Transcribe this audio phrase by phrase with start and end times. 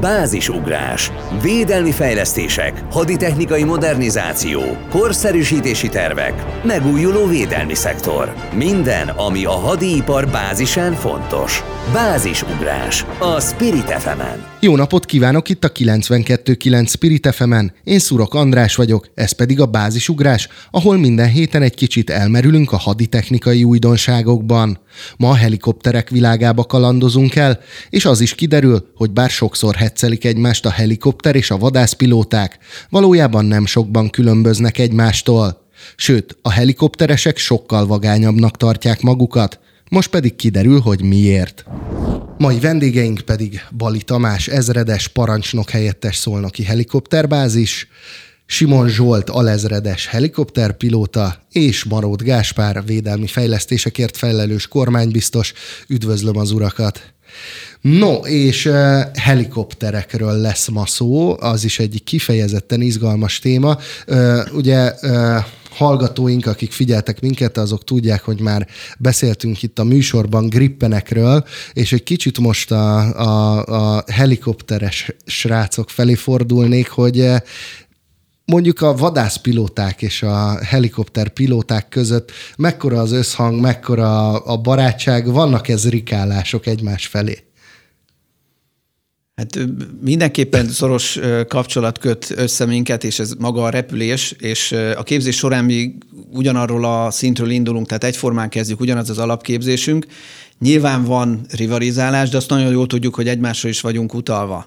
[0.00, 8.34] Bázisugrás, védelmi fejlesztések, haditechnikai modernizáció, korszerűsítési tervek, megújuló védelmi szektor.
[8.54, 11.64] Minden, ami a hadipar bázisán fontos.
[11.92, 14.22] Bázisugrás a Spirit fm.
[14.62, 17.72] Jó napot kívánok itt a 92.9 Spirit fm -en.
[17.84, 22.76] Én Szurok András vagyok, ez pedig a Bázisugrás, ahol minden héten egy kicsit elmerülünk a
[22.76, 24.78] haditechnikai újdonságokban.
[25.16, 27.60] Ma a helikopterek világába kalandozunk el,
[27.90, 32.58] és az is kiderül, hogy bár sokszor hetszelik egymást a helikopter és a vadászpilóták,
[32.90, 35.68] valójában nem sokban különböznek egymástól.
[35.96, 41.64] Sőt, a helikopteresek sokkal vagányabbnak tartják magukat, most pedig kiderül, hogy miért.
[42.38, 47.88] Mai vendégeink pedig Bali Tamás, ezredes parancsnok helyettes szolnoki helikopterbázis,
[48.46, 55.52] Simon Zsolt alezredes helikopterpilóta és Marót Gáspár védelmi fejlesztésekért felelős kormánybiztos.
[55.88, 57.12] Üdvözlöm az urakat!
[57.80, 63.78] No, és uh, helikopterekről lesz ma szó, az is egy kifejezetten izgalmas téma.
[64.06, 65.36] Uh, ugye uh,
[65.80, 68.66] hallgatóink, akik figyeltek minket, azok tudják, hogy már
[68.98, 73.64] beszéltünk itt a műsorban grippenekről, és egy kicsit most a, a,
[73.96, 77.30] a helikopteres srácok felé fordulnék, hogy
[78.44, 85.88] mondjuk a vadászpilóták és a helikopterpilóták között mekkora az összhang, mekkora a barátság, vannak ez
[85.88, 87.49] rikálások egymás felé?
[89.40, 89.58] Hát
[90.00, 95.64] mindenképpen szoros kapcsolat köt össze minket, és ez maga a repülés, és a képzés során
[95.64, 95.94] mi
[96.32, 100.06] ugyanarról a szintről indulunk, tehát egyformán kezdjük, ugyanaz az alapképzésünk.
[100.58, 104.66] Nyilván van rivalizálás, de azt nagyon jól tudjuk, hogy egymásra is vagyunk utalva.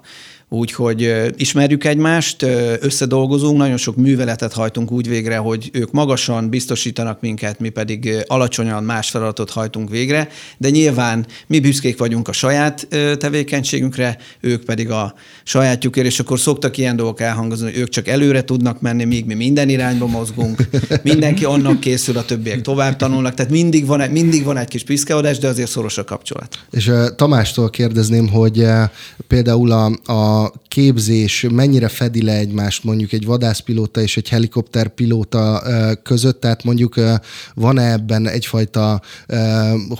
[0.49, 2.45] Úgyhogy ismerjük egymást,
[2.79, 8.83] összedolgozunk, nagyon sok műveletet hajtunk úgy végre, hogy ők magasan biztosítanak minket, mi pedig alacsonyan
[8.83, 10.27] más feladatot hajtunk végre,
[10.57, 16.77] de nyilván mi büszkék vagyunk a saját tevékenységünkre, ők pedig a sajátjukért, és akkor szoktak
[16.77, 20.67] ilyen dolgok elhangozni, hogy ők csak előre tudnak menni, míg mi minden irányba mozgunk,
[21.03, 25.37] mindenki annak készül, a többiek tovább tanulnak, tehát mindig van, mindig van egy kis piszkeadás,
[25.37, 26.59] de azért szoros a kapcsolat.
[26.71, 28.65] És Tamástól kérdezném, hogy
[29.27, 35.61] például a, a képzés mennyire fedi le egymást mondjuk egy vadászpilóta és egy helikopterpilóta
[36.03, 36.95] között, tehát mondjuk
[37.53, 39.01] van-e ebben egyfajta,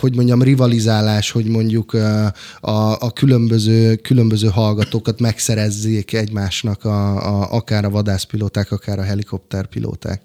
[0.00, 1.92] hogy mondjam, rivalizálás, hogy mondjuk
[2.60, 10.22] a, a különböző, különböző hallgatókat megszerezzék egymásnak a, a, akár a vadászpilóták, akár a helikopterpilóták?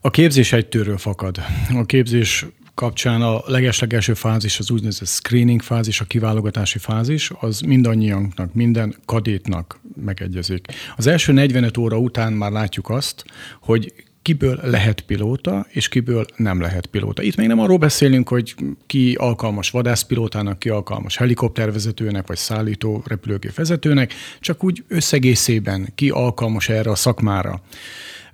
[0.00, 1.38] A képzés egy tőről fakad.
[1.74, 8.54] A képzés kapcsán a legeslegelső fázis, az úgynevezett screening fázis, a kiválogatási fázis, az mindannyiunknak,
[8.54, 10.66] minden kadétnak megegyezik.
[10.96, 13.24] Az első 45 óra után már látjuk azt,
[13.60, 13.92] hogy
[14.22, 17.22] kiből lehet pilóta, és kiből nem lehet pilóta.
[17.22, 18.54] Itt még nem arról beszélünk, hogy
[18.86, 26.68] ki alkalmas vadászpilótának, ki alkalmas helikoptervezetőnek, vagy szállító repülőgép vezetőnek, csak úgy összegészében ki alkalmas
[26.68, 27.60] erre a szakmára.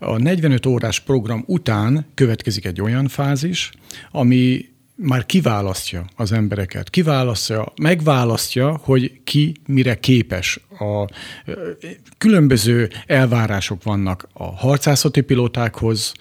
[0.03, 3.71] A 45 órás program után következik egy olyan fázis,
[4.11, 4.69] ami
[5.03, 10.61] már kiválasztja az embereket, kiválasztja, megválasztja, hogy ki mire képes.
[10.78, 11.09] A
[12.19, 16.12] különböző elvárások vannak a harcászati pilótákhoz,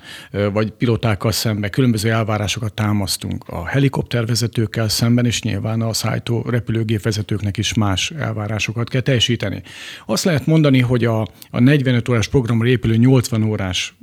[0.54, 7.74] vagy pilótákkal szemben, különböző elvárásokat támasztunk a helikoptervezetőkkel szemben, és nyilván a szállító repülőgépvezetőknek is
[7.74, 9.62] más elvárásokat kell teljesíteni.
[10.06, 13.96] Azt lehet mondani, hogy a, a 45 órás programra épülő 80 órás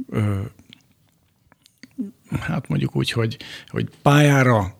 [2.40, 3.36] hát mondjuk úgy, hogy,
[3.68, 4.74] hogy pályára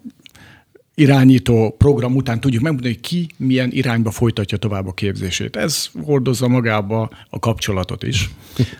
[0.98, 5.56] irányító program után tudjuk megmondani, hogy ki milyen irányba folytatja tovább a képzését.
[5.56, 8.30] Ez hordozza magába a kapcsolatot is,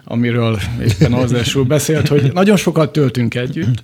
[0.04, 3.82] amiről éppen az beszélt, hogy nagyon sokat töltünk együtt,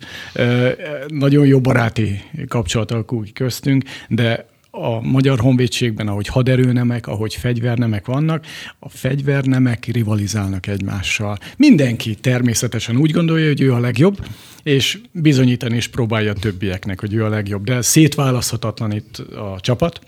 [1.09, 8.45] nagyon jó baráti kapcsolat alakul köztünk, de a magyar honvédségben, ahogy haderőnemek, ahogy fegyvernemek vannak,
[8.79, 11.39] a fegyvernemek rivalizálnak egymással.
[11.57, 14.27] Mindenki természetesen úgy gondolja, hogy ő a legjobb,
[14.63, 17.65] és bizonyítani is próbálja a többieknek, hogy ő a legjobb.
[17.65, 20.01] De szétválaszthatatlan itt a csapat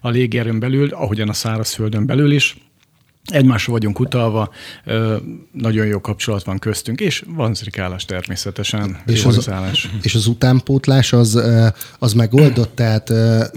[0.00, 2.56] a légierőn belül, ahogyan a szárazföldön belül is,
[3.24, 4.50] egymásra vagyunk utalva,
[5.52, 9.50] nagyon jó kapcsolat van köztünk, és van zrikálás természetesen, és az,
[10.02, 11.42] és az utánpótlás az,
[11.98, 13.12] az megoldott, tehát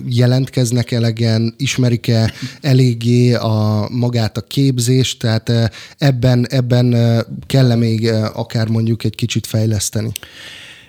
[0.07, 5.51] jelentkeznek elegen, ismerik-e eléggé a, magát a képzést, tehát
[5.97, 6.95] ebben, ebben
[7.47, 10.11] kell még akár mondjuk egy kicsit fejleszteni?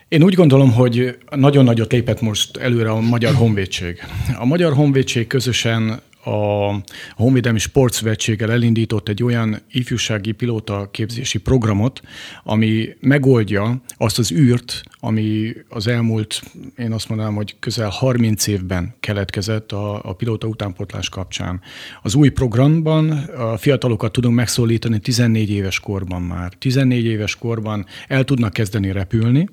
[0.08, 3.98] Én úgy gondolom, hogy nagyon nagyot lépett most előre a Magyar Honvédség.
[4.38, 6.74] A Magyar Honvédség közösen a
[7.16, 12.00] Honvédelmi Sportszövetséggel elindított egy olyan ifjúsági pilóta képzési programot,
[12.42, 16.42] ami megoldja azt az űrt, ami az elmúlt,
[16.76, 21.60] én azt mondanám, hogy közel 30 évben keletkezett a, a pilóta utánpotlás kapcsán.
[22.02, 26.52] Az új programban a fiatalokat tudunk megszólítani 14 éves korban már.
[26.58, 29.48] 14 éves korban el tudnak kezdeni repülni,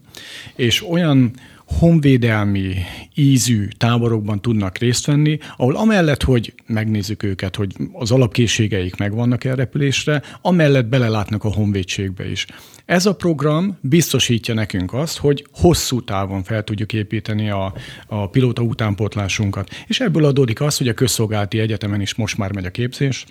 [0.55, 1.31] és olyan
[1.79, 2.75] honvédelmi
[3.15, 9.55] ízű táborokban tudnak részt venni, ahol amellett, hogy megnézzük őket, hogy az alapkészségeik megvannak a
[9.55, 12.45] repülésre, amellett belelátnak a honvédségbe is.
[12.85, 17.73] Ez a program biztosítja nekünk azt, hogy hosszú távon fel tudjuk építeni a,
[18.07, 19.69] a pilóta utánpótlásunkat.
[19.87, 23.25] És ebből adódik az, hogy a közszolgálati egyetemen is most már megy a képzés,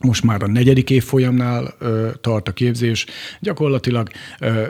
[0.00, 3.06] most már a negyedik évfolyamnál ö, tart a képzés.
[3.40, 4.08] Gyakorlatilag
[4.40, 4.66] ö,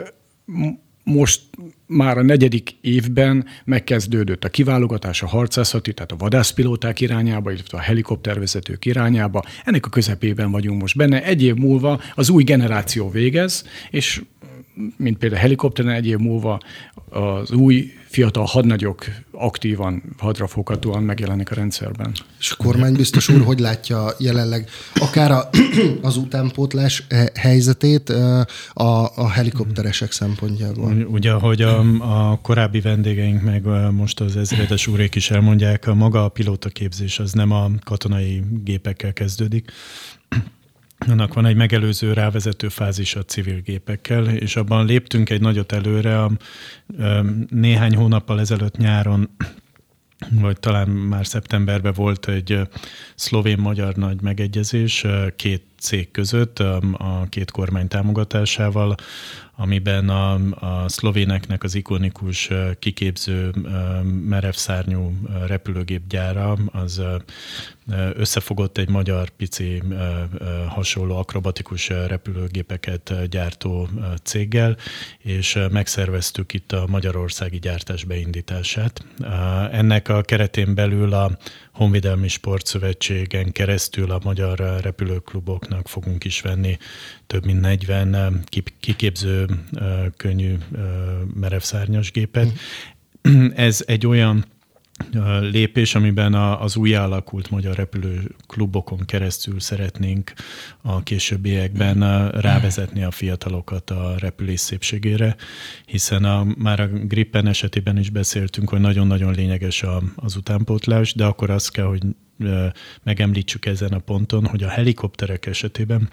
[1.03, 1.41] most
[1.89, 7.81] már a negyedik évben megkezdődött a kiválogatás a harcászati, tehát a vadászpilóták irányába, illetve a
[7.81, 9.43] helikoptervezetők irányába.
[9.65, 11.23] Ennek a közepében vagyunk most benne.
[11.23, 14.21] Egy év múlva az új generáció végez, és
[14.97, 16.59] mint például a helikopteren egy év múlva
[17.09, 22.11] az új fiatal hadnagyok aktívan, hadrafoghatóan megjelenik a rendszerben.
[22.39, 25.49] És a kormánybiztos úr hogy látja jelenleg akár a,
[26.01, 28.09] az utánpótlás helyzetét
[28.73, 30.93] a, a helikopteresek szempontjából?
[30.93, 31.79] Ugye, ahogy a,
[32.31, 37.31] a korábbi vendégeink meg most az ezredes úrék is elmondják, a maga a pilótaképzés az
[37.31, 39.71] nem a katonai gépekkel kezdődik,
[41.07, 46.23] annak van egy megelőző rávezető fázis a civil gépekkel, és abban léptünk egy nagyot előre.
[46.23, 46.31] A,
[47.49, 49.29] néhány hónappal ezelőtt nyáron
[50.31, 52.59] vagy talán már szeptemberben volt egy
[53.15, 55.05] szlovén-magyar nagy megegyezés
[55.35, 58.95] két cég között, a két kormány támogatásával,
[59.55, 62.49] amiben a, a szlovéneknek az ikonikus
[62.79, 63.51] kiképző
[64.25, 65.13] merevszárnyú
[65.47, 67.01] repülőgép gyára az
[68.13, 69.83] összefogott egy magyar pici
[70.67, 73.89] hasonló akrobatikus repülőgépeket gyártó
[74.23, 74.77] céggel,
[75.19, 79.05] és megszerveztük itt a magyarországi gyártás beindítását.
[79.71, 81.37] Ennek a keretén belül a
[81.79, 86.77] Honvédelmi Sportszövetségen keresztül a magyar repülőkluboknak fogunk is venni
[87.27, 88.43] több mint 40
[88.79, 89.47] kiképző
[90.17, 90.57] könnyű
[91.33, 92.51] merevszárnyas gépet.
[93.29, 93.47] Mm.
[93.55, 94.45] Ez egy olyan
[95.41, 100.33] lépés, amiben az új alakult magyar repülőklubokon keresztül szeretnénk
[100.81, 105.35] a későbbiekben rávezetni a fiatalokat a repülés szépségére,
[105.85, 111.25] hiszen a, már a Gripen esetében is beszéltünk, hogy nagyon-nagyon lényeges a, az utánpótlás, de
[111.25, 112.03] akkor azt kell, hogy
[113.03, 116.09] megemlítsük ezen a ponton, hogy a helikopterek esetében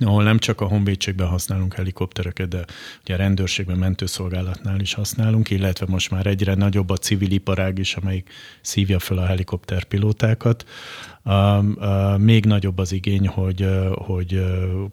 [0.00, 2.64] ahol nem csak a honvédségben használunk helikoptereket, de
[3.02, 7.94] ugye a rendőrségben, mentőszolgálatnál is használunk, illetve most már egyre nagyobb a civil iparág is,
[7.94, 8.30] amelyik
[8.60, 10.64] szívja föl a helikopterpilótákat.
[12.16, 14.44] Még nagyobb az igény, hogy, hogy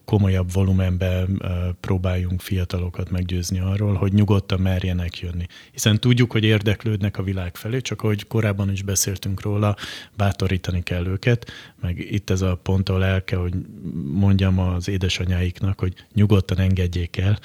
[0.06, 1.42] komolyabb volumenben
[1.80, 5.46] próbáljunk fiatalokat meggyőzni arról, hogy nyugodtan merjenek jönni.
[5.72, 9.76] Hiszen tudjuk, hogy érdeklődnek a világ felé, csak ahogy korábban is beszéltünk róla,
[10.18, 11.52] bátorítani kell őket,
[11.82, 13.54] meg itt ez a pont, ahol el kell, hogy
[14.14, 17.40] mondjam az édesanyáiknak, hogy nyugodtan engedjék el,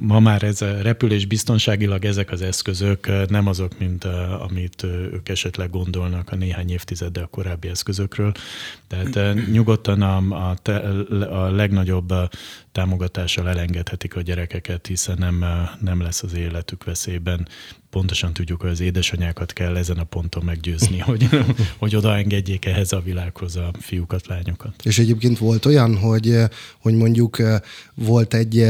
[0.00, 4.04] Ma már ez a repülés biztonságilag ezek az eszközök nem azok, mint
[4.38, 8.32] amit ők esetleg gondolnak a néhány évtizeddel korábbi eszközökről.
[8.86, 10.56] Tehát nyugodtan a, a,
[11.22, 12.12] a legnagyobb
[12.72, 15.44] támogatással elengedhetik a gyerekeket, hiszen nem,
[15.80, 17.48] nem lesz az életük veszélyben.
[17.96, 21.28] Pontosan tudjuk, hogy az édesanyákat kell ezen a ponton meggyőzni, hogy,
[21.78, 24.74] hogy odaengedjék ehhez a világhoz a fiúkat, lányokat.
[24.82, 26.38] És egyébként volt olyan, hogy,
[26.80, 27.42] hogy mondjuk
[27.94, 28.66] volt egy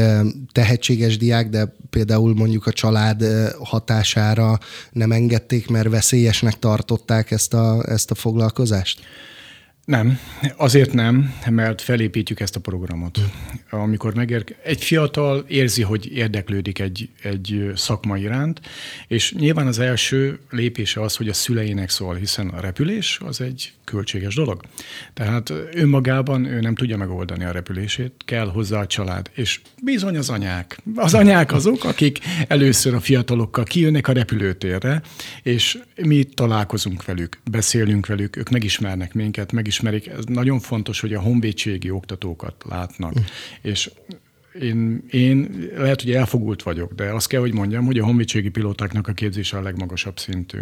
[0.51, 3.23] tehetséges diák, de például mondjuk a család
[3.59, 4.59] hatására
[4.91, 8.99] nem engedték, mert veszélyesnek tartották ezt a, ezt a foglalkozást?
[9.87, 10.19] Nem,
[10.55, 13.19] azért nem, mert felépítjük ezt a programot.
[13.69, 14.55] Amikor megér...
[14.63, 18.61] Egy fiatal érzi, hogy érdeklődik egy, egy szakma iránt,
[19.07, 23.73] és nyilván az első lépése az, hogy a szüleinek szól, hiszen a repülés az egy
[23.83, 24.61] költséges dolog.
[25.13, 29.29] Tehát önmagában ő nem tudja megoldani a repülését, kell hozzá a család.
[29.33, 30.81] És bizony az anyák.
[30.95, 35.01] Az anyák azok, akik először a fiatalokkal kijönnek a repülőtérre,
[35.43, 40.19] és mi találkozunk velük, beszélünk velük, ők megismernek minket, megismerik.
[40.19, 43.19] Ez nagyon fontos, hogy a honvédségi oktatókat látnak.
[43.19, 43.23] Mm.
[43.61, 43.91] És
[44.61, 49.07] én, én lehet, hogy elfogult vagyok, de azt kell, hogy mondjam, hogy a honvédségi pilótáknak
[49.07, 50.59] a képzése a legmagasabb szintű.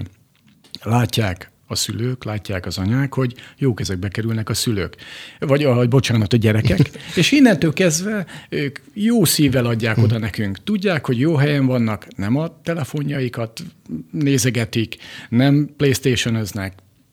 [0.83, 4.95] Látják a szülők, látják az anyák, hogy jó kezekbe kerülnek a szülők.
[5.39, 6.89] Vagy, a, bocsánat, a gyerekek.
[7.15, 10.63] És innentől kezdve ők jó szívvel adják oda nekünk.
[10.63, 13.63] Tudják, hogy jó helyen vannak, nem a telefonjaikat
[14.11, 14.95] nézegetik,
[15.29, 16.35] nem playstation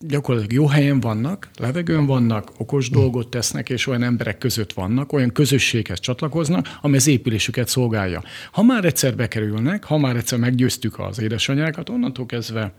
[0.07, 5.31] gyakorlatilag jó helyen vannak, levegőn vannak, okos dolgot tesznek, és olyan emberek között vannak, olyan
[5.31, 8.23] közösséghez csatlakoznak, ami az épülésüket szolgálja.
[8.51, 12.73] Ha már egyszer bekerülnek, ha már egyszer meggyőztük az édesanyákat, onnantól kezdve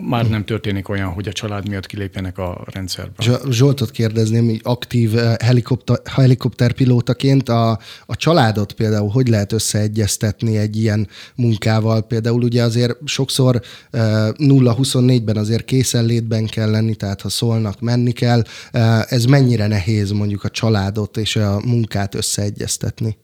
[0.00, 3.38] már nem történik olyan, hogy a család miatt kilépjenek a rendszerbe.
[3.50, 10.76] Zsoltot kérdezném, hogy aktív eh, helikopter, helikopterpilótaként a, a családot például hogy lehet összeegyeztetni egy
[10.76, 12.02] ilyen munkával?
[12.02, 13.60] Például ugye azért sokszor
[13.92, 18.42] 0-24-ben eh, azért készenlétben kell lenni, tehát ha szólnak, menni kell.
[18.70, 23.16] Eh, ez mennyire nehéz mondjuk a családot és a munkát összeegyeztetni?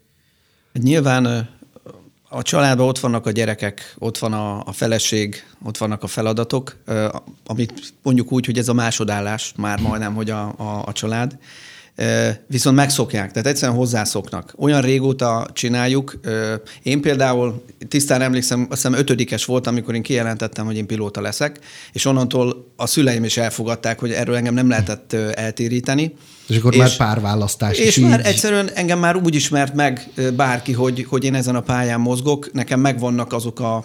[0.73, 1.49] Nyilván
[2.32, 6.76] a családban ott vannak a gyerekek, ott van a, a feleség, ott vannak a feladatok,
[7.46, 11.38] amit mondjuk úgy, hogy ez a másodállás már majdnem, hogy a, a, a család.
[12.46, 14.54] Viszont megszokják, tehát egyszerűen hozzászoknak.
[14.56, 16.20] Olyan régóta csináljuk.
[16.82, 21.58] Én például tisztán emlékszem, azt hiszem ötödikes volt, amikor én kijelentettem, hogy én pilóta leszek,
[21.92, 26.14] és onnantól a szüleim is elfogadták, hogy erről engem nem lehetett eltéríteni.
[26.49, 28.26] És akkor és, már párválasztás És is már így...
[28.26, 32.80] egyszerűen engem már úgy ismert meg bárki, hogy, hogy én ezen a pályán mozgok, nekem
[32.80, 33.84] megvannak azok a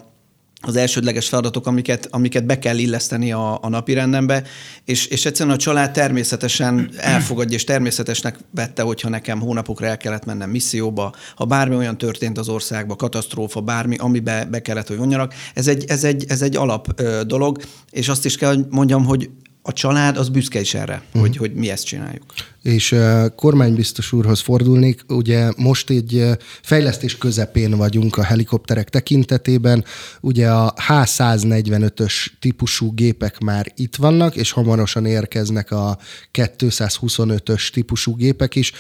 [0.68, 4.44] az elsődleges feladatok, amiket, amiket be kell illeszteni a, a napi rendembe,
[4.86, 10.26] és, és egyszerűen a család természetesen elfogadja, és természetesnek vette, hogyha nekem hónapokra el kellett
[10.26, 15.34] mennem misszióba, ha bármi olyan történt az országban, katasztrófa, bármi, amibe be kellett, hogy vonjanak.
[15.54, 17.58] Ez egy, ez egy, ez egy alap ö, dolog,
[17.92, 19.30] és azt is kell, hogy mondjam, hogy
[19.62, 21.22] a család az büszke is erre, uh-huh.
[21.22, 22.24] hogy, hogy mi ezt csináljuk
[22.68, 22.96] és
[23.36, 25.02] kormánybiztos úrhoz fordulnék.
[25.08, 26.26] Ugye most egy
[26.62, 29.84] fejlesztés közepén vagyunk a helikopterek tekintetében.
[30.22, 35.98] Ugye a H145-ös típusú gépek már itt vannak, és hamarosan érkeznek a
[36.34, 38.72] 225-ös típusú gépek is.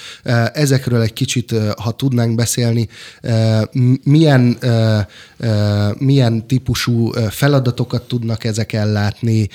[0.53, 2.87] Ezekről egy kicsit, ha tudnánk beszélni,
[4.03, 4.57] milyen,
[5.97, 9.49] milyen típusú feladatokat tudnak ezek ellátni,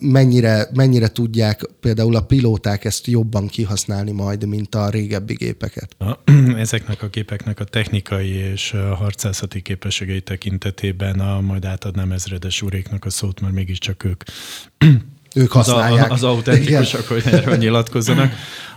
[0.00, 5.96] mennyire, mennyire tudják például a pilóták ezt jobb jobban kihasználni majd, mint a régebbi gépeket?
[5.98, 6.30] A,
[6.66, 13.04] ezeknek a gépeknek a technikai és a harcászati képességei tekintetében a, majd átadnám ezredes úréknak
[13.04, 14.22] a szót, mert mégiscsak ők
[15.34, 16.10] ők használják.
[16.10, 18.32] Az, az autentikusak, hogy erről nyilatkozzanak.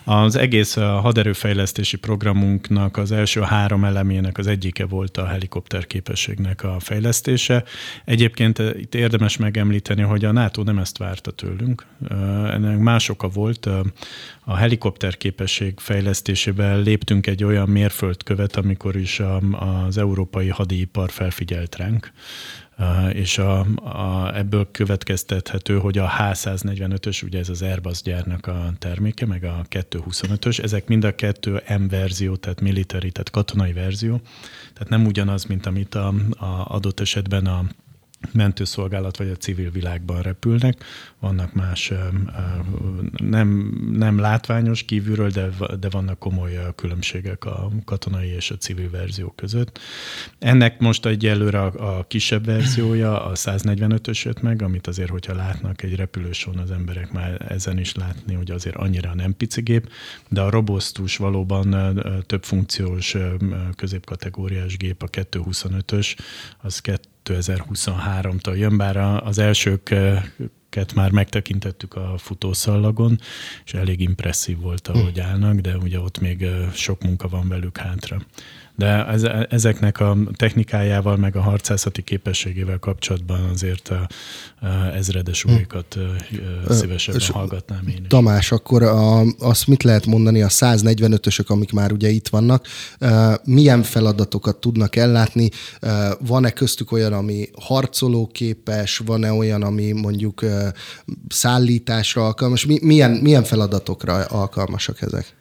[0.10, 6.80] Az egész haderőfejlesztési programunknak az első három elemének az egyike volt a helikopter képességnek a
[6.80, 7.64] fejlesztése.
[8.06, 11.86] Egyébként itt érdemes megemlíteni, hogy a NATO nem ezt várta tőlünk.
[12.52, 13.70] Ennek más oka volt.
[14.44, 19.22] A helikopter képesség fejlesztésében léptünk egy olyan mérföldkövet, amikor is
[19.88, 22.12] az európai hadipar felfigyelt ránk
[23.12, 29.26] és a, a, ebből következtethető, hogy a H145-ös, ugye ez az Airbus gyárnak a terméke,
[29.26, 34.22] meg a 225-ös, ezek mind a kettő M verzió, tehát military, tehát katonai verzió,
[34.74, 36.08] tehát nem ugyanaz, mint amit a,
[36.38, 37.66] a adott esetben a
[38.32, 40.84] mentőszolgálat vagy a civil világban repülnek.
[41.20, 41.94] Vannak más
[43.24, 49.34] nem, nem látványos kívülről, de, de vannak komoly különbségek a katonai és a civil verzió
[49.36, 49.80] között.
[50.40, 55.84] Ennek most egyelőre a, a kisebb verziója, a 145-ös jött meg, amit azért, hogyha látnak
[55.84, 59.90] egy repülőson, az emberek már ezen is látni, hogy azért annyira nem pici gép,
[60.30, 61.76] de a robosztus valóban
[62.26, 63.16] több funkciós
[63.76, 66.18] középkategóriás gép, a 225-ös,
[66.58, 66.80] az
[67.28, 73.20] 2023-tól jön, bár az elsőket már megtekintettük a futószallagon,
[73.66, 75.26] és elég impresszív volt, ahogy hm.
[75.26, 78.22] állnak, de ugye ott még sok munka van velük hátra
[78.78, 84.08] de ez, ezeknek a technikájával, meg a harcászati képességével kapcsolatban azért a,
[84.62, 85.52] a ezredes hm.
[85.52, 85.98] újékat
[86.70, 88.08] szívesebben És hallgatnám én is.
[88.08, 92.68] Tamás, akkor a, azt mit lehet mondani a 145-ösök, amik már ugye itt vannak,
[93.44, 95.50] milyen feladatokat tudnak ellátni?
[96.20, 100.46] Van-e köztük olyan, ami harcolóképes, van-e olyan, ami mondjuk
[101.28, 102.66] szállításra alkalmas?
[102.82, 105.36] Milyen, milyen feladatokra alkalmasak ezek?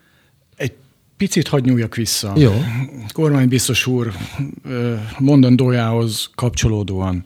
[1.17, 2.33] Picit hagy nyúljak vissza.
[2.37, 2.53] Jó.
[3.13, 4.13] Kormánybiztos úr
[5.19, 7.25] mondandójához kapcsolódóan.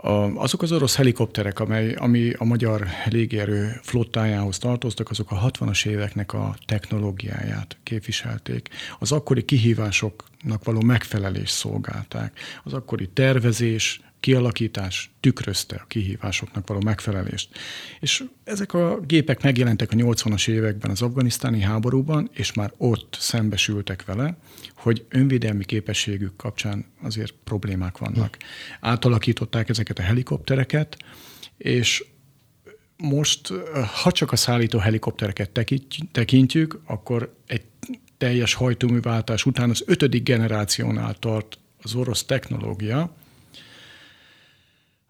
[0.00, 5.86] A, azok az orosz helikopterek, amely, ami a magyar légierő flottájához tartoztak, azok a 60-as
[5.86, 8.68] éveknek a technológiáját képviselték.
[8.98, 12.38] Az akkori kihívásoknak való megfelelés szolgálták.
[12.64, 17.58] Az akkori tervezés, kialakítás tükrözte a kihívásoknak való megfelelést.
[18.00, 24.04] És ezek a gépek megjelentek a 80-as években az afganisztáni háborúban, és már ott szembesültek
[24.04, 24.36] vele,
[24.74, 28.36] hogy önvédelmi képességük kapcsán azért problémák vannak.
[28.80, 30.96] Átalakították ezeket a helikoptereket,
[31.56, 32.04] és
[32.96, 33.52] most,
[34.02, 35.50] ha csak a szállító helikoptereket
[36.12, 37.62] tekintjük, akkor egy
[38.18, 43.16] teljes hajtóműváltás után az ötödik generációnál tart az orosz technológia,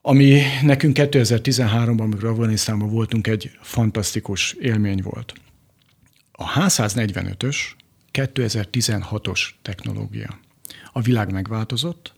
[0.00, 5.32] Ami nekünk 2013-ban, amikor Afganisztánban voltunk, egy fantasztikus élmény volt.
[6.32, 7.56] A H145-ös
[8.12, 10.38] 2016-os technológia.
[10.92, 12.14] A világ megváltozott,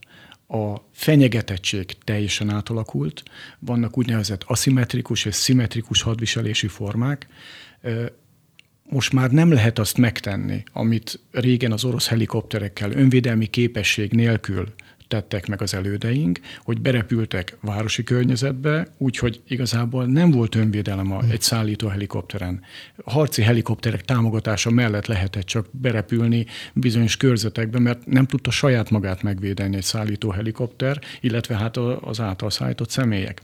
[0.47, 3.23] a fenyegetettség teljesen átalakult,
[3.59, 7.27] vannak úgynevezett aszimmetrikus és szimmetrikus hadviselési formák.
[8.89, 14.73] Most már nem lehet azt megtenni, amit régen az orosz helikopterekkel önvédelmi képesség nélkül
[15.11, 21.41] tettek meg az elődeink, hogy berepültek városi környezetbe, úgyhogy igazából nem volt önvédelem a, egy
[21.41, 22.61] szállító helikopteren.
[23.05, 29.75] Harci helikopterek támogatása mellett lehetett csak berepülni bizonyos körzetekbe, mert nem tudta saját magát megvédeni
[29.75, 33.41] egy szállító helikopter, illetve hát az által szállított személyek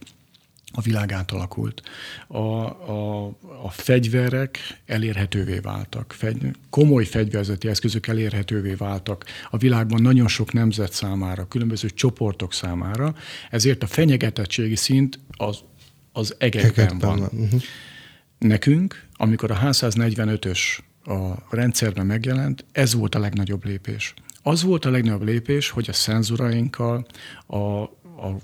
[0.74, 1.82] a világ átalakult.
[2.28, 3.26] A, a,
[3.64, 10.94] a fegyverek elérhetővé váltak, fegy, komoly fegyverzeti eszközök elérhetővé váltak a világban nagyon sok nemzet
[10.94, 13.16] számára, különböző csoportok számára,
[13.50, 15.58] ezért a fenyegetettségi szint az,
[16.12, 17.20] az egekben van.
[17.20, 17.62] Uh-huh.
[18.38, 20.60] Nekünk, amikor a H145-ös
[21.04, 24.14] a rendszerben megjelent, ez volt a legnagyobb lépés.
[24.42, 27.06] Az volt a legnagyobb lépés, hogy a szenzurainkkal,
[27.46, 28.38] a, a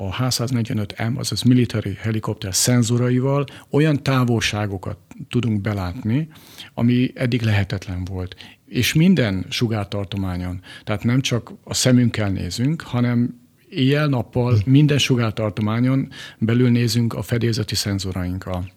[0.00, 6.28] a H145M, azaz military helikopter szenzoraival olyan távolságokat tudunk belátni,
[6.74, 8.36] ami eddig lehetetlen volt.
[8.66, 17.14] És minden sugártartományon, tehát nem csak a szemünkkel nézünk, hanem éjjel-nappal minden sugártartományon belül nézünk
[17.14, 18.76] a fedélzeti szenzorainkkal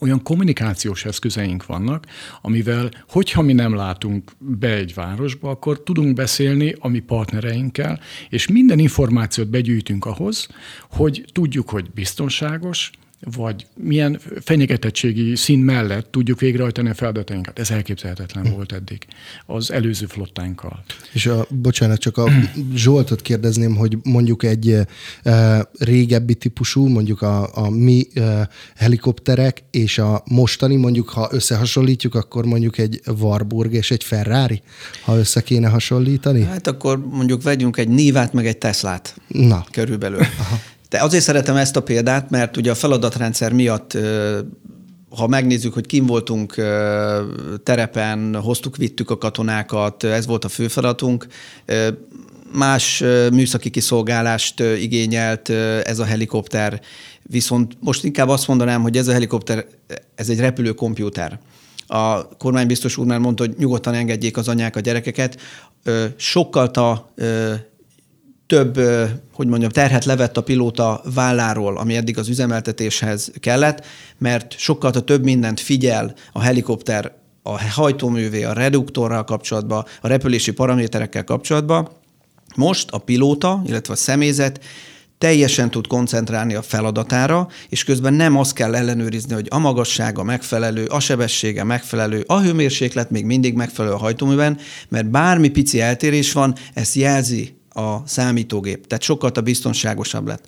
[0.00, 2.06] olyan kommunikációs eszközeink vannak,
[2.42, 8.48] amivel, hogyha mi nem látunk be egy városba, akkor tudunk beszélni a mi partnereinkkel, és
[8.48, 10.48] minden információt begyűjtünk ahhoz,
[10.90, 12.90] hogy tudjuk, hogy biztonságos,
[13.34, 17.58] vagy milyen fenyegetettségi szín mellett tudjuk végrehajtani a feladatainkat.
[17.58, 19.06] Ez elképzelhetetlen volt eddig
[19.46, 20.84] az előző flottánkkal.
[21.12, 22.30] És a, bocsánat, csak a
[22.74, 24.78] Zsoltot kérdezném, hogy mondjuk egy
[25.22, 32.14] e, régebbi típusú, mondjuk a, a mi e, helikopterek és a mostani, mondjuk ha összehasonlítjuk,
[32.14, 34.62] akkor mondjuk egy Warburg és egy Ferrari,
[35.04, 36.42] ha össze kéne hasonlítani?
[36.42, 39.16] Hát akkor mondjuk vegyünk egy Nívát meg egy Teslát.
[39.28, 39.64] Na.
[39.70, 40.18] Körülbelül.
[40.18, 40.58] Aha.
[40.88, 43.98] De azért szeretem ezt a példát, mert ugye a feladatrendszer miatt
[45.16, 46.54] ha megnézzük, hogy kim voltunk
[47.62, 51.26] terepen, hoztuk, vittük a katonákat, ez volt a fő feladatunk,
[52.52, 55.48] más műszaki kiszolgálást igényelt
[55.84, 56.80] ez a helikopter,
[57.22, 59.66] viszont most inkább azt mondanám, hogy ez a helikopter,
[60.14, 61.38] ez egy repülő kompjúter.
[61.86, 65.40] A kormánybiztos úr már mondta, hogy nyugodtan engedjék az anyák a gyerekeket.
[66.16, 67.12] Sokkal ta
[68.46, 68.80] több,
[69.32, 73.86] hogy mondjam, terhet levett a pilóta válláról, ami eddig az üzemeltetéshez kellett,
[74.18, 81.24] mert sokkal több mindent figyel a helikopter a hajtóművé, a reduktorral kapcsolatban, a repülési paraméterekkel
[81.24, 81.88] kapcsolatban.
[82.56, 84.60] Most a pilóta, illetve a személyzet
[85.18, 90.84] teljesen tud koncentrálni a feladatára, és közben nem azt kell ellenőrizni, hogy a magassága megfelelő,
[90.84, 96.54] a sebessége megfelelő, a hőmérséklet még mindig megfelelő a hajtóműben, mert bármi pici eltérés van,
[96.74, 100.44] ezt jelzi a számítógép, tehát sokkal a biztonságosabb lett.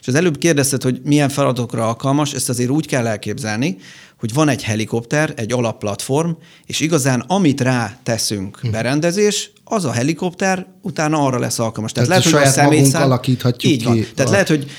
[0.00, 3.76] És az előbb kérdezted, hogy milyen feladatokra alkalmas, ezt azért úgy kell elképzelni,
[4.18, 6.30] hogy van egy helikopter, egy alapplatform,
[6.66, 8.70] és igazán amit rá teszünk hm.
[8.70, 11.92] berendezés, az a helikopter utána arra lesz alkalmas.
[11.92, 13.02] Tehát, Tehát lehet, hogy a személyszál...
[13.02, 13.94] alakíthatjuk Így van.
[13.94, 14.00] ki.
[14.00, 14.32] Tehát a...
[14.32, 14.70] lehet, hogy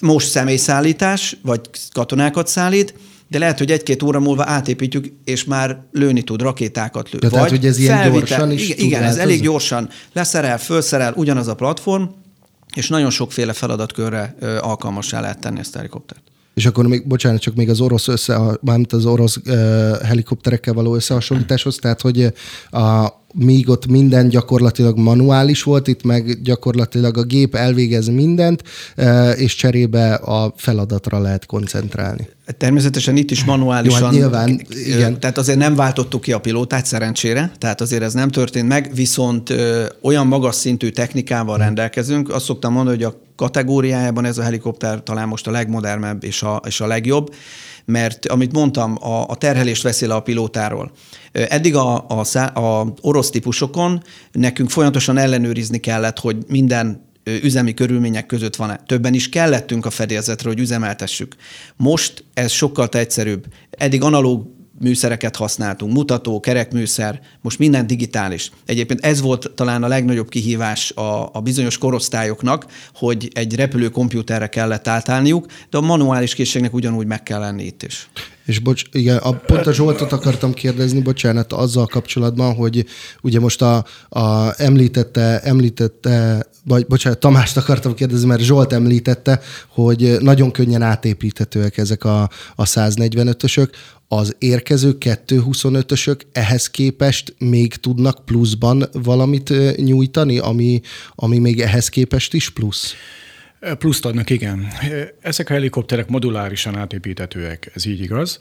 [0.00, 1.60] most személyszállítás, vagy
[1.92, 2.94] katonákat szállít,
[3.28, 7.18] de lehet, hogy egy-két óra múlva átépítjük, és már lőni tud, rakétákat lő.
[7.18, 11.48] De tehát, hogy ez ilyen gyorsan is Igen, igen ez elég gyorsan leszerel, fölszerel, ugyanaz
[11.48, 12.02] a platform,
[12.74, 16.22] és nagyon sokféle feladatkörre alkalmassá lehet tenni ezt a helikoptert.
[16.54, 20.94] És akkor még, bocsánat, csak még az orosz össze, mármint az orosz uh, helikopterekkel való
[20.94, 22.32] összehasonlításhoz, tehát hogy
[22.70, 28.62] a, míg ott minden gyakorlatilag manuális volt, itt meg gyakorlatilag a gép elvégez mindent,
[29.36, 32.28] és cserébe a feladatra lehet koncentrálni.
[32.58, 33.98] Természetesen itt is manuálisan.
[34.00, 35.20] Jó, hát nyilván, igen.
[35.20, 39.50] Tehát azért nem váltottuk ki a pilótát szerencsére, tehát azért ez nem történt meg, viszont
[39.50, 41.64] ö, olyan magas szintű technikával hmm.
[41.64, 46.42] rendelkezünk, azt szoktam mondani, hogy a kategóriájában ez a helikopter talán most a legmodernebb és
[46.42, 47.34] a, és a legjobb,
[47.90, 50.90] mert amit mondtam, a, a terhelést veszi le a pilótáról.
[51.32, 57.06] Eddig a, a, a orosz típusokon nekünk folyamatosan ellenőrizni kellett, hogy minden
[57.42, 58.80] üzemi körülmények között van-e.
[58.86, 61.36] Többen is kellettünk a fedélzetre, hogy üzemeltessük.
[61.76, 63.44] Most ez sokkal egyszerűbb.
[63.70, 68.50] Eddig analóg műszereket használtunk, mutató, kerekműszer, most minden digitális.
[68.66, 74.46] Egyébként ez volt talán a legnagyobb kihívás a, a bizonyos korosztályoknak, hogy egy repülő kompjúterre
[74.46, 78.08] kellett átállniuk, de a manuális készségnek ugyanúgy meg kell lenni itt is.
[78.48, 82.84] És bocs, igen, a, pont a Zsoltot akartam kérdezni, bocsánat, azzal kapcsolatban, hogy
[83.22, 90.16] ugye most a, a említette, említette vagy bocsánat, Tamást akartam kérdezni, mert Zsolt említette, hogy
[90.20, 92.22] nagyon könnyen átépíthetőek ezek a,
[92.54, 93.68] a 145-ösök.
[94.08, 100.80] Az érkező 225-ösök ehhez képest még tudnak pluszban valamit nyújtani, ami,
[101.14, 102.94] ami még ehhez képest is plusz?
[103.78, 104.68] Pluszt adnak, igen.
[105.20, 108.38] Ezek a helikopterek modulárisan átépíthetőek, ez így igaz.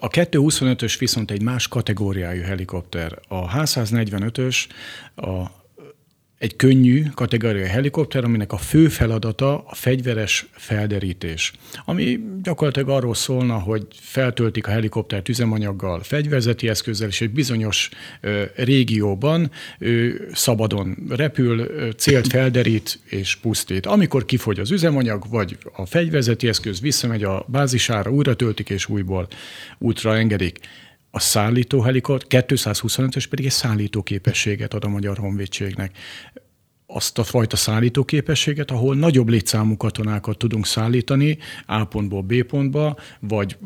[0.00, 3.18] A 225-ös viszont egy más kategóriájú helikopter.
[3.28, 4.56] A H145-ös
[5.14, 5.55] a
[6.38, 11.52] egy könnyű kategóriai helikopter, aminek a fő feladata a fegyveres felderítés,
[11.84, 18.42] ami gyakorlatilag arról szólna, hogy feltöltik a helikoptert üzemanyaggal, fegyverzeti eszközzel, és egy bizonyos ö,
[18.54, 23.86] régióban ö, szabadon repül, célt felderít és pusztít.
[23.86, 29.28] Amikor kifogy az üzemanyag, vagy a fegyverzeti eszköz visszamegy a bázisára, újra töltik és újból
[29.78, 30.58] útra engedik
[31.10, 35.98] a szállító helikopter, 225-ös pedig egy szállító képességet ad a Magyar Honvédségnek
[36.86, 42.96] azt a fajta szállító képességet, ahol nagyobb létszámú katonákat tudunk szállítani A pontból B pontba,
[43.20, 43.56] vagy,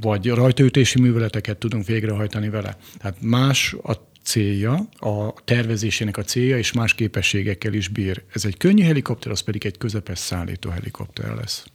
[0.00, 2.76] vagy rajtaütési műveleteket tudunk végrehajtani vele.
[2.98, 8.22] Tehát más a célja, a tervezésének a célja, és más képességekkel is bír.
[8.32, 11.66] Ez egy könnyű helikopter, az pedig egy közepes szállító helikopter lesz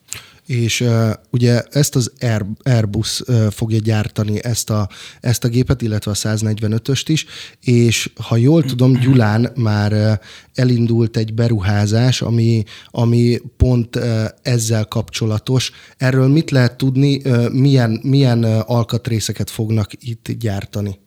[0.46, 4.90] és uh, ugye ezt az Air, Airbus uh, fogja gyártani ezt a,
[5.22, 7.26] ezt a gépet, illetve a 145-öst is,
[7.62, 10.12] és ha jól tudom, Gyulán már uh,
[10.54, 15.72] elindult egy beruházás, ami, ami pont uh, ezzel kapcsolatos.
[15.98, 21.02] Erről mit lehet tudni, uh, milyen, milyen uh, alkatrészeket fognak itt gyártani?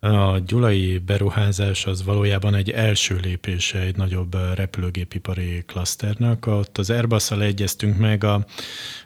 [0.00, 6.46] A gyulai beruházás az valójában egy első lépése egy nagyobb repülőgépipari klaszternak.
[6.46, 8.46] Ott az airbus egyeztünk meg, a,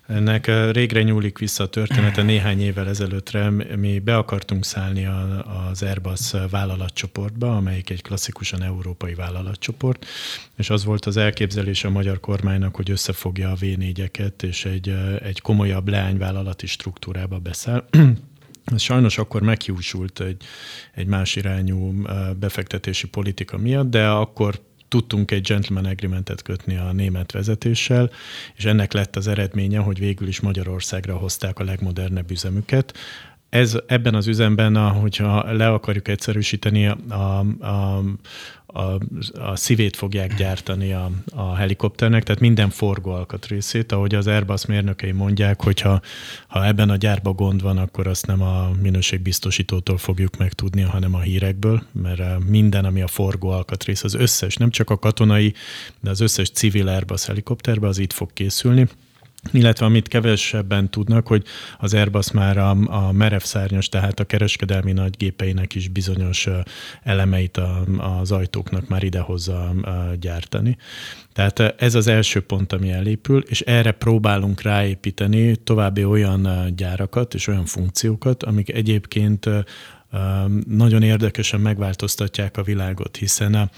[0.07, 3.50] ennek régre nyúlik vissza a története néhány évvel ezelőttre.
[3.76, 10.07] Mi be akartunk szállni a, az Airbus vállalatcsoportba, amelyik egy klasszikusan európai vállalatcsoport,
[10.57, 15.40] és az volt az elképzelés a magyar kormánynak, hogy összefogja a V4-eket, és egy, egy
[15.40, 17.85] komolyabb leányvállalati struktúrába beszáll
[18.74, 20.42] ez sajnos akkor meghiúsult egy,
[20.94, 22.02] egy más irányú
[22.38, 28.11] befektetési politika miatt, de akkor tudtunk egy gentleman agreementet kötni a német vezetéssel,
[28.54, 32.98] és ennek lett az eredménye, hogy végül is Magyarországra hozták a legmodernebb üzemüket.
[33.48, 38.02] Ez ebben az üzemben, hogyha le akarjuk egyszerűsíteni, a, a,
[38.72, 38.98] a,
[39.33, 45.12] a szívét fogják gyártani a, a helikopternek, tehát minden forgó alkatrészét, ahogy az Airbus mérnökei
[45.12, 46.00] mondják, hogyha
[46.46, 51.20] ha ebben a gyárban gond van, akkor azt nem a minőségbiztosítótól fogjuk megtudni, hanem a
[51.20, 55.54] hírekből, mert minden, ami a forgó alkatrész, az összes, nem csak a katonai,
[56.00, 58.88] de az összes civil Airbus helikopterbe, az itt fog készülni
[59.53, 61.44] illetve amit kevesebben tudnak, hogy
[61.79, 66.48] az Airbus már a, a merevszárnyas, tehát a kereskedelmi nagygépeinek is bizonyos
[67.03, 69.74] elemeit a, az ajtóknak már idehozza
[70.20, 70.76] gyártani.
[71.33, 77.46] Tehát ez az első pont, ami elépül, és erre próbálunk ráépíteni további olyan gyárakat és
[77.46, 79.48] olyan funkciókat, amik egyébként
[80.66, 83.70] nagyon érdekesen megváltoztatják a világot, hiszen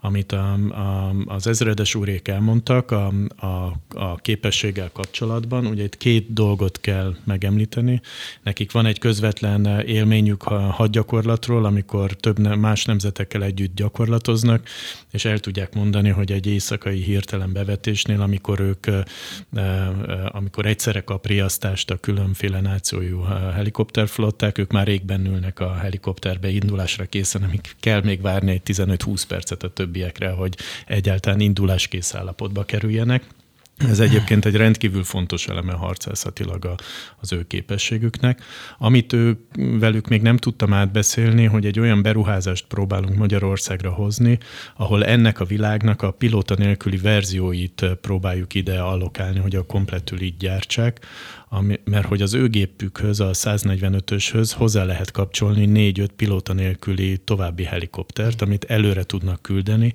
[0.00, 3.46] amit a, a, az ezredes úrék elmondtak a, a,
[3.94, 8.00] a képességgel kapcsolatban, ugye itt két dolgot kell megemlíteni.
[8.42, 14.68] Nekik van egy közvetlen élményük a hadgyakorlatról, amikor több más nemzetekkel együtt gyakorlatoznak,
[15.12, 18.86] és el tudják mondani, hogy egy éjszakai hirtelen bevetésnél, amikor ők,
[20.28, 23.20] amikor egyszerre kap riasztást a különféle nációjú
[23.54, 29.22] helikopterflották, ők már régben ülnek a helikopterbe indulásra készen, amik kell még várni egy 15-20
[29.28, 33.24] percet a többiekre, hogy egyáltalán induláskész állapotba kerüljenek.
[33.88, 36.74] Ez egyébként egy rendkívül fontos eleme harcászatilag a,
[37.20, 38.42] az ő képességüknek.
[38.78, 44.38] Amit ő velük még nem tudtam átbeszélni, hogy egy olyan beruházást próbálunk Magyarországra hozni,
[44.76, 50.36] ahol ennek a világnak a pilóta nélküli verzióit próbáljuk ide allokálni, hogy a kompletül így
[50.36, 51.00] gyártsák,
[51.52, 57.64] ami, mert hogy az ő gépükhöz, a 145-öshöz hozzá lehet kapcsolni 4-5 pilóta nélküli további
[57.64, 59.94] helikoptert, amit előre tudnak küldeni,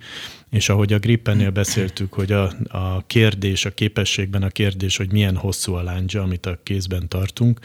[0.50, 5.36] és ahogy a Grippennél beszéltük, hogy a, a kérdés, a képességben a kérdés, hogy milyen
[5.36, 7.60] hosszú a láncsa, amit a kézben tartunk,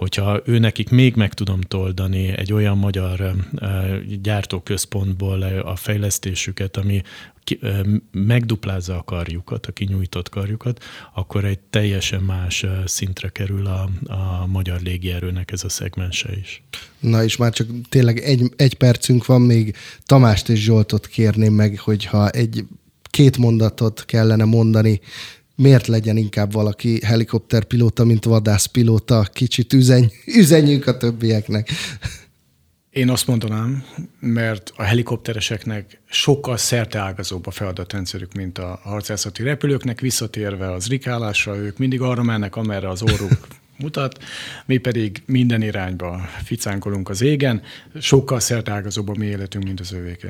[0.00, 3.34] hogyha ő nekik még meg tudom toldani egy olyan magyar
[4.22, 7.02] gyártóközpontból a fejlesztésüket, ami
[8.10, 10.84] megduplázza a karjukat, a kinyújtott karjukat,
[11.14, 16.62] akkor egy teljesen más szintre kerül a, a magyar légierőnek ez a szegmense is.
[17.00, 21.78] Na és már csak tényleg egy, egy percünk van, még Tamást és Zsoltot kérném meg,
[21.78, 22.64] hogyha egy
[23.10, 25.00] két mondatot kellene mondani
[25.60, 29.22] miért legyen inkább valaki helikopterpilóta, mint vadászpilóta?
[29.32, 31.70] Kicsit üzen, üzenjünk a többieknek.
[32.90, 33.84] Én azt mondanám,
[34.20, 41.78] mert a helikoptereseknek sokkal szerteágazóbb a feladatrendszerük, mint a harcászati repülőknek, visszatérve az rikálásra, ők
[41.78, 43.46] mindig arra mennek, amerre az orruk
[43.78, 44.18] mutat,
[44.66, 47.62] mi pedig minden irányba ficánkolunk az égen,
[48.00, 50.28] sokkal szerteágazóbb a mi életünk, mint az övéké.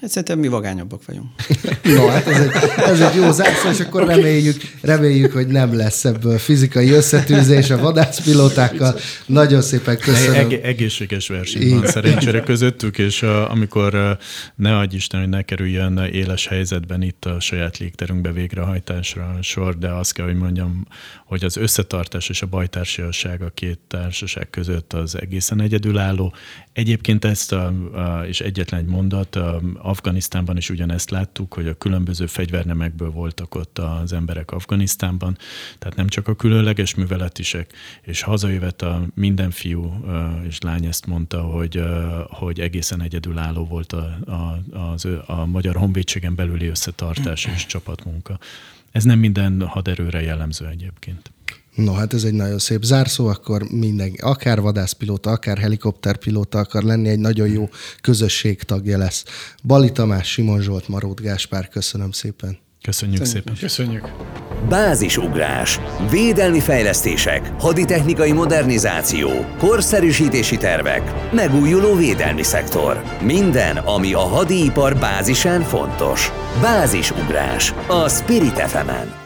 [0.00, 1.26] Hát szerintem mi vagányabbak vagyunk.
[1.82, 6.04] No, hát ez egy, ez egy jó zárszó, és akkor reméljük, reméljük, hogy nem lesz
[6.04, 8.98] ebből fizikai összetűzés a vadászpilótákkal.
[9.26, 10.34] Nagyon szépen köszönöm.
[10.34, 14.10] Eg- egészséges verseny van szerencsére közöttük, és uh, amikor uh,
[14.54, 19.88] ne adj Isten, hogy ne kerüljön éles helyzetben itt a saját légterünkbe végrehajtásra sor, de
[19.88, 20.86] azt kell, hogy mondjam,
[21.26, 26.34] hogy az összetartás és a bajtársiasság a két társaság között az egészen egyedülálló.
[26.72, 31.78] Egyébként ezt, a, a, és egyetlen egy mondat, a, Afganisztánban is ugyanezt láttuk, hogy a
[31.78, 35.38] különböző fegyvernemekből voltak ott az emberek Afganisztánban,
[35.78, 37.72] tehát nem csak a különleges műveletisek,
[38.02, 40.04] és hazajövet a minden fiú
[40.46, 41.82] és lány ezt mondta, hogy,
[42.28, 48.38] hogy egészen egyedülálló volt a, a, az, a magyar honvédségen belüli összetartás és csapatmunka.
[48.90, 51.30] Ez nem minden haderőre jellemző egyébként.
[51.76, 57.08] No, hát ez egy nagyon szép zárszó, akkor minden, akár vadászpilóta, akár helikopterpilóta akar lenni,
[57.08, 57.68] egy nagyon jó
[58.00, 59.24] közösség tagja lesz.
[59.64, 62.58] Bali Tamás, Simon Zsolt, Marót Gáspár, köszönöm szépen.
[62.82, 63.60] Köszönjük, Köszönjük szépen.
[63.60, 64.10] Köszönjük.
[64.68, 73.02] Bázisugrás, védelmi fejlesztések, haditechnikai modernizáció, korszerűsítési tervek, megújuló védelmi szektor.
[73.22, 76.30] Minden, ami a hadipar bázisán fontos.
[76.60, 79.25] Bázisugrás a Spirit fm -en.